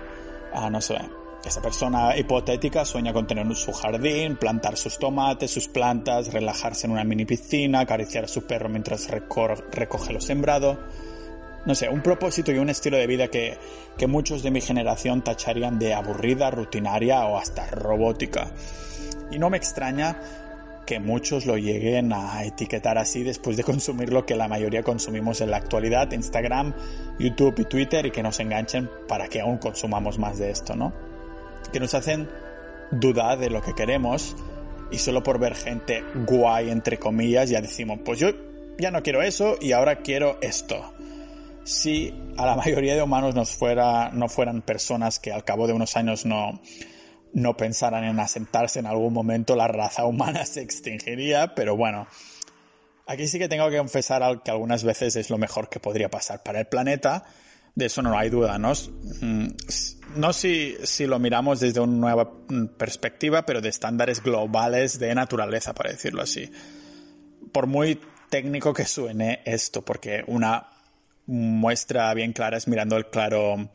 Ah, 0.54 0.70
no 0.70 0.80
sé. 0.80 0.98
Esta 1.46 1.62
persona 1.62 2.18
hipotética 2.18 2.86
sueña 2.86 3.12
con 3.12 3.28
tener 3.28 3.54
su 3.56 3.74
jardín, 3.74 4.38
plantar 4.38 4.78
sus 4.78 4.98
tomates, 4.98 5.52
sus 5.52 5.68
plantas, 5.68 6.32
relajarse 6.32 6.88
en 6.88 6.94
una 6.94 7.04
mini 7.04 7.26
piscina, 7.26 7.82
acariciar 7.82 8.24
a 8.24 8.28
su 8.30 8.48
perro 8.48 8.70
mientras 8.70 9.10
recoge 9.10 10.14
lo 10.14 10.22
sembrado 10.22 10.80
no 11.66 11.76
sé, 11.76 11.90
un 11.90 12.02
propósito 12.02 12.52
y 12.52 12.58
un 12.58 12.70
estilo 12.70 12.98
de 12.98 13.08
vida 13.08 13.30
que, 13.30 13.58
que 13.98 14.08
muchos 14.08 14.44
de 14.44 14.52
mi 14.52 14.62
generación 14.62 15.24
tacharían 15.24 15.80
de 15.80 15.94
aburrida, 15.94 16.52
rutinaria 16.52 17.26
o 17.26 17.38
hasta 17.38 17.68
robótica. 17.68 18.52
Y 19.32 19.40
no 19.40 19.50
me 19.50 19.58
extraña 19.58 20.20
que 20.86 21.00
muchos 21.00 21.46
lo 21.46 21.58
lleguen 21.58 22.12
a 22.12 22.44
etiquetar 22.44 22.98
así 22.98 23.24
después 23.24 23.56
de 23.56 23.64
consumir 23.64 24.12
lo 24.12 24.26
que 24.26 24.36
la 24.36 24.50
mayoría 24.50 24.84
consumimos 24.84 25.40
en 25.40 25.52
la 25.52 25.58
actualidad, 25.58 26.12
Instagram, 26.12 26.74
YouTube 27.20 27.60
y 27.60 27.66
Twitter, 27.66 28.06
y 28.06 28.12
que 28.12 28.22
nos 28.22 28.40
enganchen 28.42 28.90
para 29.08 29.30
que 29.30 29.40
aún 29.40 29.58
consumamos 29.58 30.20
más 30.20 30.38
de 30.38 30.52
esto, 30.52 30.76
¿no? 30.76 31.13
Que 31.72 31.80
nos 31.80 31.94
hacen 31.94 32.30
dudar 32.92 33.40
de 33.40 33.50
lo 33.50 33.62
que 33.62 33.74
queremos 33.74 34.36
y 34.92 34.98
solo 35.00 35.24
por 35.24 35.40
ver 35.40 35.56
gente 35.56 36.04
guay, 36.28 36.70
entre 36.70 37.00
comillas, 37.00 37.50
ya 37.50 37.62
decimos, 37.62 38.00
pues 38.06 38.20
yo 38.20 38.30
ya 38.78 38.92
no 38.92 39.02
quiero 39.02 39.22
eso 39.22 39.56
y 39.60 39.72
ahora 39.72 39.98
quiero 39.98 40.38
esto 40.42 40.94
si 41.64 42.14
a 42.38 42.46
la 42.46 42.56
mayoría 42.58 42.96
de 42.96 43.02
humanos 43.02 43.36
nos 43.36 43.52
fuera, 43.52 44.10
no 44.12 44.28
fueran 44.30 44.62
personas 44.62 45.20
que 45.20 45.32
al 45.32 45.44
cabo 45.44 45.68
de 45.68 45.74
unos 45.74 45.96
años 45.96 46.26
no, 46.26 46.62
no 47.34 47.58
pensaran 47.58 48.04
en 48.04 48.20
asentarse 48.20 48.80
en 48.80 48.86
algún 48.86 49.14
momento, 49.14 49.56
la 49.56 49.68
raza 49.68 50.06
humana 50.08 50.46
se 50.46 50.62
extinguiría, 50.62 51.56
pero 51.56 51.76
bueno, 51.76 52.08
aquí 53.08 53.28
sí 53.28 53.40
que 53.40 53.50
tengo 53.50 53.70
que 53.70 53.78
confesar 53.78 54.44
que 54.44 54.52
algunas 54.52 54.84
veces 54.84 55.16
es 55.16 55.30
lo 55.30 55.38
mejor 55.38 55.70
que 55.70 55.80
podría 55.80 56.10
pasar 56.10 56.44
para 56.44 56.60
el 56.60 56.68
planeta, 56.68 57.24
de 57.76 57.88
eso 57.88 58.02
no 58.04 58.18
hay 58.18 58.30
duda, 58.30 58.60
¿no? 58.60 58.72
No 60.16 60.34
si, 60.34 60.78
si 60.84 61.06
lo 61.08 61.20
miramos 61.20 61.60
desde 61.60 61.80
una 61.80 61.94
nueva 61.94 62.32
perspectiva, 62.78 63.46
pero 63.46 63.62
de 63.62 63.70
estándares 63.70 64.22
globales 64.22 65.00
de 65.00 65.14
naturaleza, 65.16 65.74
para 65.74 65.92
decirlo 65.92 66.22
así. 66.22 66.52
Por 67.52 67.68
muy 67.68 68.00
técnico 68.30 68.74
que 68.74 68.86
suene 68.86 69.42
esto, 69.46 69.84
porque 69.84 70.24
una 70.28 70.73
muestra 71.26 72.14
bien 72.14 72.34
clara 72.34 72.58
es 72.58 72.68
mirando 72.68 72.98
el 72.98 73.06
claro 73.08 73.70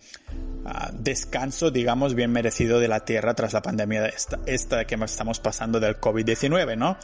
ah, 0.65 0.91
descanso, 0.93 1.71
digamos, 1.71 2.15
bien 2.15 2.31
merecido 2.31 2.79
de 2.81 2.89
la 2.89 3.05
Tierra 3.05 3.35
tras 3.35 3.53
la 3.53 3.63
pandemia 3.63 4.07
esta, 4.07 4.39
esta 4.47 4.85
que 4.87 4.97
estamos 4.97 5.41
pasando 5.41 5.81
del 5.81 6.01
COVID-19, 6.01 6.77
¿no? 6.77 6.99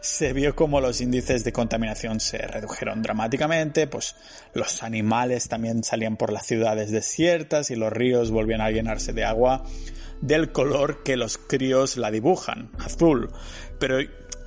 Se 0.00 0.32
vio 0.32 0.54
como 0.54 0.80
los 0.80 1.00
índices 1.00 1.44
de 1.44 1.52
contaminación 1.52 2.20
se 2.20 2.38
redujeron 2.38 3.00
dramáticamente, 3.02 3.86
pues 3.86 4.16
los 4.52 4.82
animales 4.82 5.48
también 5.48 5.82
salían 5.82 6.16
por 6.16 6.30
las 6.30 6.46
ciudades 6.46 6.90
desiertas 6.90 7.70
y 7.70 7.76
los 7.76 7.92
ríos 7.92 8.30
volvían 8.30 8.60
a 8.60 8.70
llenarse 8.70 9.12
de 9.12 9.24
agua 9.24 9.64
del 10.20 10.52
color 10.52 11.02
que 11.02 11.16
los 11.16 11.38
críos 11.38 11.96
la 11.96 12.10
dibujan, 12.10 12.70
azul. 12.78 13.30
Pero 13.78 13.98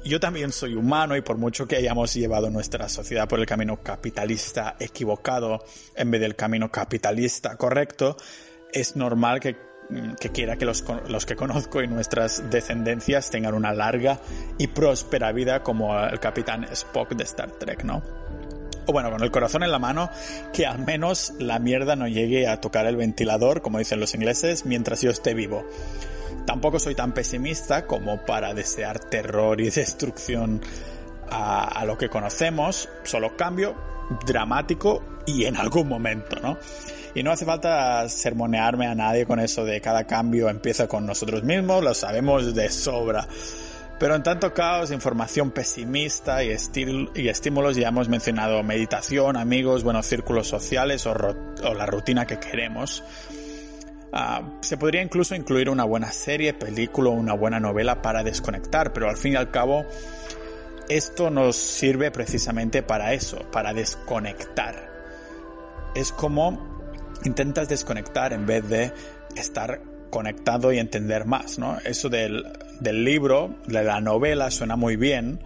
yo 0.04 0.20
también 0.20 0.51
soy 0.51 0.75
humano 0.75 1.16
y 1.16 1.22
por 1.22 1.38
mucho 1.38 1.68
que 1.68 1.75
hayamos 1.75 2.13
llevado 2.13 2.50
nuestra 2.50 2.89
sociedad 2.89 3.27
por 3.27 3.39
el 3.39 3.46
camino 3.46 3.82
capitalista 3.82 4.75
equivocado 4.80 5.63
en 5.96 6.12
vez 6.12 6.22
del 6.22 6.36
camino 6.36 6.72
capitalista 6.72 7.58
correcto, 7.58 8.18
es 8.72 8.96
normal 8.96 9.39
que, 9.39 9.58
quiera 10.34 10.58
que 10.58 10.66
los, 10.66 10.84
los, 11.08 11.25
que 11.25 11.36
conozco 11.36 11.82
y 11.82 11.88
nuestras 11.88 12.50
descendencias 12.50 13.30
tengan 13.30 13.54
una 13.54 13.74
larga 13.74 14.20
y 14.58 14.68
próspera 14.68 15.32
vida 15.32 15.63
como 15.63 15.98
el 16.00 16.20
capitán 16.20 16.66
Spock 16.66 17.16
de 17.16 17.24
Star 17.24 17.51
Trek, 17.51 17.84
¿no? 17.84 18.26
O 18.88 18.94
bueno, 18.94 19.12
con 19.12 19.22
el 19.22 19.32
corazón 19.32 19.63
en 19.63 19.72
la 19.72 19.79
mano, 19.79 20.10
que 20.53 20.65
al 20.65 20.79
menos 20.79 21.34
la 21.39 21.60
mierda 21.60 21.98
no 21.98 22.08
llegue 22.08 22.48
a 22.48 22.62
tocar 22.62 22.86
el 22.88 22.96
ventilador, 22.96 23.62
como 23.62 23.79
dicen 23.79 24.00
los 24.00 24.15
ingleses, 24.15 24.65
mientras 24.65 25.01
yo 25.01 25.12
esté 25.12 25.34
vivo. 25.34 25.65
Tampoco 26.46 26.79
soy 26.79 26.96
tan 26.96 27.13
pesimista 27.13 27.86
como 27.86 28.25
para 28.25 28.53
desear 28.53 29.00
terror 29.00 29.60
y 29.60 29.70
destrucción 29.70 30.62
a, 31.29 31.84
lo 31.86 31.98
que 31.98 32.08
conocemos, 32.08 32.88
solo 33.03 33.36
cambio 33.36 33.75
dramático 34.25 35.03
y 35.25 35.44
en 35.44 35.58
algún 35.58 35.89
momento, 35.89 36.38
¿no? 36.41 36.58
Y 37.13 37.24
no 37.24 37.32
hace 37.32 37.44
falta 37.44 38.08
sermonearme 38.08 38.88
a 38.88 38.96
nadie 38.96 39.25
con 39.25 39.41
eso 39.41 39.65
de 39.65 39.82
cada 39.82 40.06
cambio 40.06 40.48
empieza 40.48 40.88
con 40.88 41.06
nosotros 41.06 41.44
mismos, 41.44 41.84
lo 41.84 41.94
sabemos 41.94 42.56
de 42.56 42.70
sobra. 42.70 43.27
Pero 44.00 44.13
en 44.13 44.22
tanto 44.22 44.54
caos, 44.54 44.92
información 44.92 45.50
pesimista 45.50 46.44
y, 46.44 46.51
estímulos, 46.51 47.75
ya 47.75 47.88
hemos 47.88 48.10
mencionado 48.10 48.62
meditación, 48.62 49.38
amigos, 49.38 49.84
buenos 49.84 50.06
círculos 50.06 50.48
sociales 50.48 51.08
o, 51.08 51.16
la 51.16 51.86
rutina 51.88 52.27
que 52.27 52.39
queremos. 52.39 53.04
Ah, 54.13 54.60
se 54.62 54.77
podría 54.77 55.01
incluso 55.01 55.34
incluir 55.34 55.70
una 55.70 55.84
buena 55.84 56.12
serie, 56.12 56.54
película 56.54 57.10
o 57.10 57.13
una 57.13 57.34
buena 57.34 57.60
novela 57.60 58.04
para 58.04 58.24
desconectar, 58.24 58.94
pero 58.94 59.10
al 59.10 59.18
fin 59.18 59.34
y 59.34 59.36
al 59.36 59.50
cabo 59.50 59.86
esto 60.89 61.32
nos 61.32 61.56
sirve 61.56 62.12
precisamente 62.12 62.84
para 62.84 63.13
eso, 63.13 63.39
para 63.51 63.74
desconectar. 63.74 64.92
Es 65.96 66.12
como 66.12 66.77
intentas 67.24 67.68
desconectar 67.68 68.32
en 68.32 68.46
vez 68.46 68.70
de 68.70 68.94
estar 69.36 69.82
conectado 70.12 70.72
y 70.72 70.77
entender 70.77 71.25
más, 71.25 71.60
¿no? 71.60 71.80
Eso 71.84 72.10
del, 72.10 72.46
libro, 72.81 73.55
de 73.67 73.84
la 73.84 74.01
novela, 74.01 74.51
suena 74.51 74.75
muy 74.75 74.96
bien. 74.96 75.39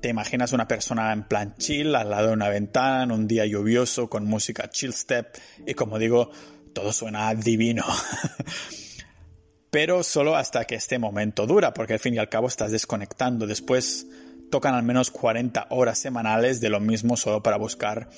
te 0.00 0.08
imaginas 0.08 0.52
una 0.52 0.68
persona 0.68 1.12
en 1.12 1.24
plan 1.24 1.54
chill, 1.56 1.94
al 1.94 2.10
lado 2.10 2.28
de 2.28 2.32
una 2.34 2.48
ventana, 2.48 3.04
en 3.04 3.12
un 3.12 3.26
día 3.26 3.46
lluvioso, 3.46 4.08
con 4.08 4.26
música 4.26 4.70
chill 4.70 4.92
step, 4.92 5.36
y 5.66 5.74
como 5.74 5.98
digo, 5.98 6.30
todo 6.72 6.92
suena 6.92 7.34
divino. 7.34 7.84
Pero 9.70 10.04
solo 10.04 10.36
hasta 10.36 10.66
que 10.66 10.76
este 10.76 10.98
momento 10.98 11.46
dura, 11.46 11.74
porque 11.74 11.94
al 11.94 11.98
fin 11.98 12.14
y 12.14 12.18
al 12.18 12.28
cabo 12.28 12.46
estás 12.46 12.70
desconectando. 12.70 13.46
Después 13.46 14.06
tocan 14.50 14.74
al 14.74 14.84
menos 14.84 15.10
40 15.10 15.66
horas 15.70 15.98
semanales 15.98 16.60
de 16.60 16.70
lo 16.70 16.78
mismo 16.78 17.16
solo 17.16 17.42
para 17.42 17.56
buscar 17.56 18.08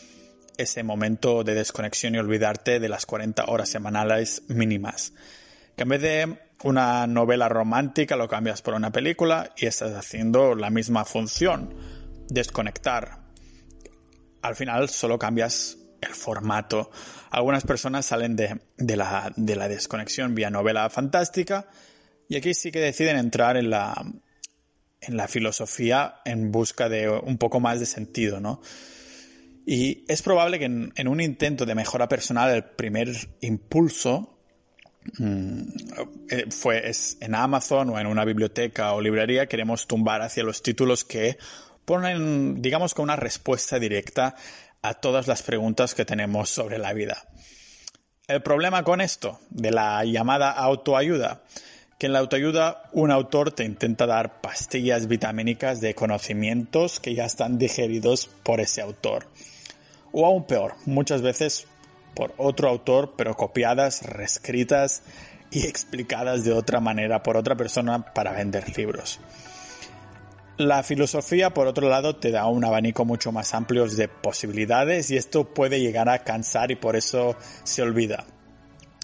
ese 0.59 0.83
momento 0.83 1.45
de 1.45 1.55
desconexión 1.55 2.15
y 2.15 2.19
olvidarte 2.19 2.81
de 2.81 2.89
las 2.89 3.07
40 3.07 3.47
horas 3.47 3.69
semanales 3.69 4.43
mínimas. 4.49 5.13
Que 5.77 5.83
en 5.83 5.89
vez 5.89 6.03
de 6.03 6.39
una 6.65 7.07
novela 7.07 7.49
romántica 7.49 8.17
lo 8.17 8.29
cambias 8.29 8.63
por 8.63 8.75
una 8.75 8.91
película 8.91 9.53
y 9.57 9.67
estás 9.67 9.93
haciendo 9.95 10.55
la 10.55 10.71
misma 10.71 11.05
función, 11.05 11.75
desconectar. 12.29 13.21
Al 14.43 14.57
final 14.57 14.89
solo 14.89 15.19
cambias 15.19 15.79
el 16.01 16.15
formato. 16.15 16.91
Algunas 17.31 17.65
personas 17.65 18.07
salen 18.07 18.37
de, 18.37 18.59
la, 18.79 19.33
de 19.37 19.57
la 19.57 19.69
desconexión 19.69 20.35
vía 20.35 20.51
novela 20.51 20.89
fantástica 20.89 21.69
y 22.29 22.37
aquí 22.37 22.55
sí 22.55 22.73
que 22.73 22.81
deciden 22.81 23.17
entrar 23.17 23.57
en 23.57 23.71
la, 23.71 23.95
en 25.01 25.17
la 25.17 25.29
filosofía 25.29 26.17
en 26.25 26.51
busca 26.51 26.89
de 26.89 27.09
un 27.09 27.39
poco 27.39 27.61
más 27.61 27.81
de 27.81 27.87
sentido, 27.87 28.41
¿no? 28.41 28.61
Y 29.65 30.05
es 30.09 30.23
probable 30.23 30.59
que 30.61 30.67
en, 30.67 31.09
un 31.09 31.21
intento 31.21 31.67
de 31.67 31.75
mejora 31.75 32.09
personal 32.09 32.55
el 32.55 32.65
primer 32.65 33.09
impulso 33.41 34.36
fue 36.51 36.89
es 36.89 37.17
en 37.21 37.35
Amazon 37.35 37.91
o 37.91 37.99
en 37.99 38.07
una 38.07 38.25
biblioteca 38.25 38.93
o 38.93 39.01
librería 39.01 39.47
queremos 39.47 39.87
tumbar 39.87 40.23
hacia 40.23 40.45
los 40.45 40.63
títulos 40.63 41.05
que 41.05 41.39
ponen, 41.85 42.61
digamos, 42.61 42.95
con 42.95 43.05
una 43.05 43.17
respuesta 43.17 43.79
directa 43.79 44.35
a 44.83 44.95
todas 44.95 45.27
las 45.27 45.43
preguntas 45.43 45.95
que 45.95 46.05
tenemos 46.05 46.51
sobre 46.51 46.79
la 46.79 46.93
vida. 46.93 47.27
El 48.27 48.43
problema 48.43 48.83
con 48.83 49.01
esto, 49.01 49.39
de 49.51 49.71
la 49.71 50.05
llamada 50.05 50.51
autoayuda, 50.51 51.43
que 51.99 52.07
en 52.07 52.13
la 52.13 52.19
autoayuda 52.19 52.83
un 52.93 53.11
autor 53.11 53.53
te 53.53 53.65
intenta 53.65 54.07
dar 54.07 54.41
pastillas 54.41 55.07
vitamínicas 55.07 55.81
de 55.81 55.95
conocimientos 55.95 57.01
que 57.01 57.15
ya 57.15 57.25
están 57.25 57.57
digeridos 57.57 58.29
por 58.43 58.61
ese 58.61 58.83
autor 58.83 59.29
o 60.13 60.27
aún 60.27 60.45
peor, 60.45 60.75
muchas 60.87 61.23
veces 61.23 61.67
por 62.17 62.35
otro 62.39 62.69
autor, 62.69 63.13
pero 63.17 63.37
copiadas, 63.37 64.03
reescritas 64.03 65.03
y 65.51 65.67
explicadas 65.67 66.43
de 66.43 66.53
otra 66.53 66.81
manera 66.81 67.23
por 67.23 67.37
otra 67.37 67.55
persona 67.55 68.13
para 68.15 68.33
vender 68.33 68.77
libros. 68.77 69.21
La 70.57 70.83
filosofía, 70.83 71.51
por 71.51 71.67
otro 71.67 71.91
lado, 71.91 72.17
te 72.17 72.31
da 72.31 72.47
un 72.47 72.65
abanico 72.65 73.05
mucho 73.05 73.31
más 73.31 73.53
amplio 73.53 73.87
de 73.87 74.09
posibilidades 74.09 75.11
y 75.11 75.19
esto 75.19 75.45
puede 75.45 75.81
llegar 75.81 76.09
a 76.09 76.25
cansar 76.25 76.71
y 76.71 76.77
por 76.77 76.97
eso 76.97 77.37
se 77.63 77.83
olvida. 77.83 78.25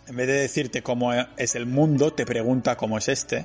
En 0.09 0.17
vez 0.17 0.27
de 0.27 0.33
decirte 0.33 0.83
cómo 0.83 1.13
es 1.13 1.55
el 1.55 1.67
mundo, 1.67 2.15
te 2.15 2.25
pregunta 2.25 2.79
cómo 2.79 2.97
es 2.97 3.09
este. 3.09 3.45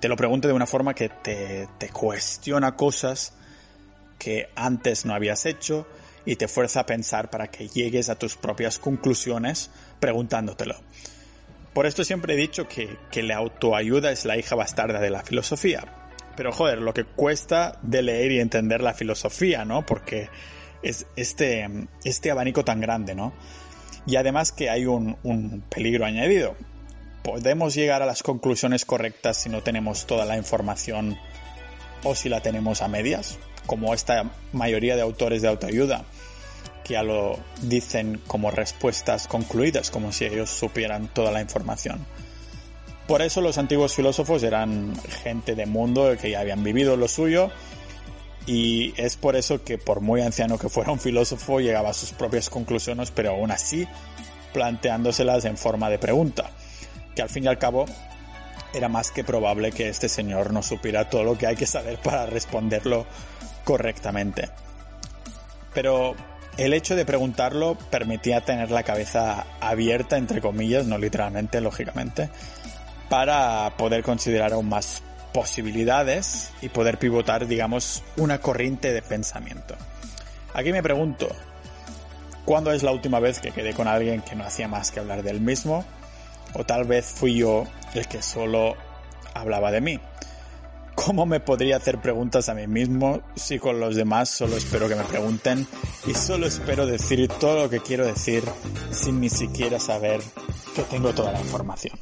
Te 0.00 0.08
lo 0.08 0.16
pregunta 0.16 0.48
de 0.48 0.54
una 0.54 0.66
forma 0.66 0.94
que 0.94 1.10
te, 1.10 1.68
te 1.76 1.90
cuestiona 1.90 2.74
cosas 2.74 3.34
que 4.18 4.48
antes 4.56 5.04
no 5.04 5.14
habías 5.14 5.44
hecho, 5.44 5.86
y 6.26 6.36
te 6.36 6.48
fuerza 6.48 6.80
a 6.80 6.86
pensar 6.86 7.30
para 7.30 7.48
que 7.48 7.68
llegues 7.68 8.08
a 8.08 8.18
tus 8.18 8.36
propias 8.36 8.78
conclusiones 8.78 9.70
preguntándotelo. 10.00 10.76
Por 11.72 11.86
esto 11.86 12.04
siempre 12.04 12.34
he 12.34 12.36
dicho 12.36 12.68
que, 12.68 12.96
que 13.10 13.22
la 13.22 13.36
autoayuda 13.36 14.12
es 14.12 14.24
la 14.24 14.36
hija 14.36 14.54
bastarda 14.54 15.00
de 15.00 15.10
la 15.10 15.22
filosofía. 15.22 15.84
Pero 16.36 16.52
joder, 16.52 16.78
lo 16.78 16.94
que 16.94 17.04
cuesta 17.04 17.78
de 17.82 18.02
leer 18.02 18.32
y 18.32 18.40
entender 18.40 18.80
la 18.80 18.94
filosofía, 18.94 19.64
¿no? 19.64 19.84
Porque 19.84 20.28
es 20.82 21.06
este, 21.16 21.68
este 22.04 22.30
abanico 22.30 22.64
tan 22.64 22.80
grande, 22.80 23.14
¿no? 23.14 23.32
Y 24.06 24.16
además 24.16 24.52
que 24.52 24.70
hay 24.70 24.86
un, 24.86 25.16
un 25.22 25.62
peligro 25.62 26.04
añadido. 26.04 26.56
Podemos 27.22 27.74
llegar 27.74 28.02
a 28.02 28.06
las 28.06 28.22
conclusiones 28.22 28.84
correctas 28.84 29.38
si 29.38 29.48
no 29.48 29.62
tenemos 29.62 30.06
toda 30.06 30.26
la 30.26 30.36
información 30.36 31.16
o 32.02 32.14
si 32.14 32.28
la 32.28 32.40
tenemos 32.40 32.82
a 32.82 32.88
medias, 32.88 33.38
como 33.66 33.94
esta 33.94 34.30
mayoría 34.52 34.96
de 34.96 35.02
autores 35.02 35.42
de 35.42 35.48
autoayuda 35.48 36.04
que 36.84 36.92
ya 36.92 37.02
lo 37.02 37.38
dicen 37.62 38.20
como 38.26 38.50
respuestas 38.50 39.26
concluidas, 39.26 39.90
como 39.90 40.12
si 40.12 40.26
ellos 40.26 40.50
supieran 40.50 41.08
toda 41.08 41.32
la 41.32 41.40
información. 41.40 42.06
Por 43.08 43.22
eso 43.22 43.40
los 43.40 43.58
antiguos 43.58 43.94
filósofos 43.94 44.42
eran 44.42 44.94
gente 45.22 45.54
de 45.54 45.66
mundo 45.66 46.14
que 46.20 46.30
ya 46.30 46.40
habían 46.40 46.62
vivido 46.62 46.96
lo 46.96 47.08
suyo 47.08 47.50
y 48.46 48.94
es 48.96 49.16
por 49.16 49.36
eso 49.36 49.64
que 49.64 49.78
por 49.78 50.00
muy 50.00 50.20
anciano 50.20 50.58
que 50.58 50.68
fuera 50.68 50.92
un 50.92 51.00
filósofo 51.00 51.60
llegaba 51.60 51.90
a 51.90 51.94
sus 51.94 52.12
propias 52.12 52.50
conclusiones, 52.50 53.10
pero 53.10 53.30
aún 53.30 53.50
así 53.50 53.86
planteándoselas 54.52 55.44
en 55.46 55.56
forma 55.56 55.90
de 55.90 55.98
pregunta, 55.98 56.50
que 57.14 57.22
al 57.22 57.28
fin 57.28 57.44
y 57.44 57.48
al 57.48 57.58
cabo 57.58 57.86
era 58.72 58.88
más 58.88 59.10
que 59.10 59.24
probable 59.24 59.72
que 59.72 59.88
este 59.88 60.08
señor 60.08 60.52
no 60.52 60.62
supiera 60.62 61.08
todo 61.08 61.24
lo 61.24 61.36
que 61.36 61.46
hay 61.46 61.56
que 61.56 61.66
saber 61.66 61.98
para 61.98 62.26
responderlo 62.26 63.06
correctamente. 63.64 64.50
Pero 65.72 66.14
el 66.56 66.72
hecho 66.72 66.94
de 66.94 67.04
preguntarlo 67.04 67.76
permitía 67.90 68.42
tener 68.42 68.70
la 68.70 68.84
cabeza 68.84 69.44
abierta, 69.60 70.16
entre 70.16 70.40
comillas, 70.40 70.86
no 70.86 70.98
literalmente, 70.98 71.60
lógicamente, 71.60 72.30
para 73.08 73.72
poder 73.76 74.02
considerar 74.02 74.52
aún 74.52 74.68
más 74.68 75.02
posibilidades 75.32 76.52
y 76.62 76.68
poder 76.68 76.98
pivotar, 76.98 77.48
digamos, 77.48 78.04
una 78.16 78.38
corriente 78.38 78.92
de 78.92 79.02
pensamiento. 79.02 79.74
Aquí 80.54 80.70
me 80.70 80.82
pregunto, 80.82 81.28
¿cuándo 82.44 82.70
es 82.70 82.84
la 82.84 82.92
última 82.92 83.18
vez 83.18 83.40
que 83.40 83.50
quedé 83.50 83.74
con 83.74 83.88
alguien 83.88 84.22
que 84.22 84.36
no 84.36 84.44
hacía 84.44 84.68
más 84.68 84.92
que 84.92 85.00
hablar 85.00 85.24
del 85.24 85.40
mismo? 85.40 85.84
O 86.52 86.64
tal 86.64 86.84
vez 86.84 87.06
fui 87.06 87.34
yo 87.34 87.64
el 87.94 88.06
que 88.06 88.22
solo 88.22 88.76
hablaba 89.34 89.72
de 89.72 89.80
mí. 89.80 90.00
¿Cómo 91.04 91.26
me 91.26 91.38
podría 91.38 91.76
hacer 91.76 92.00
preguntas 92.00 92.48
a 92.48 92.54
mí 92.54 92.66
mismo 92.66 93.20
si 93.36 93.58
con 93.58 93.78
los 93.78 93.94
demás 93.94 94.30
solo 94.30 94.56
espero 94.56 94.88
que 94.88 94.94
me 94.94 95.04
pregunten 95.04 95.66
y 96.06 96.14
solo 96.14 96.46
espero 96.46 96.86
decir 96.86 97.28
todo 97.28 97.64
lo 97.64 97.70
que 97.70 97.80
quiero 97.80 98.06
decir 98.06 98.42
sin 98.90 99.20
ni 99.20 99.28
siquiera 99.28 99.78
saber 99.78 100.22
que 100.74 100.82
tengo 100.84 101.12
toda 101.12 101.32
la 101.32 101.40
información? 101.42 101.92